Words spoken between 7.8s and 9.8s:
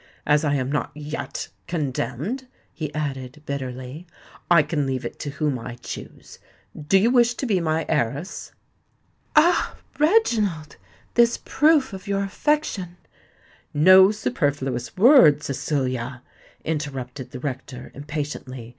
heiress?" "Ah!